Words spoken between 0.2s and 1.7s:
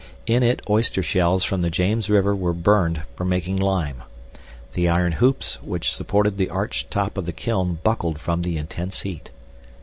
IN IT OYSTER SHELLS FROM THE